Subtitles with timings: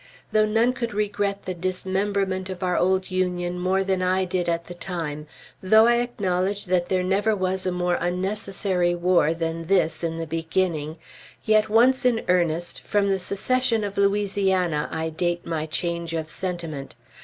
[0.31, 4.65] Though none could regret the dismemberment of our old Union more than I did at
[4.65, 5.27] the time,
[5.61, 10.25] though I acknowledge that there never was a more unnecessary war than this in the
[10.25, 10.97] beginning,
[11.45, 16.95] yet once in earnest, from the secession of Louisiana I date my change of sentiment.